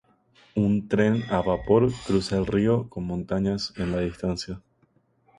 Un 0.59 0.87
tren 0.93 1.21
a 1.29 1.41
vapor 1.47 1.85
cruza 2.07 2.35
el 2.35 2.47
fondo, 2.47 2.89
con 2.89 3.03
montañas 3.05 3.71
en 3.77 3.91
la 3.91 3.99
distancia. 3.99 4.59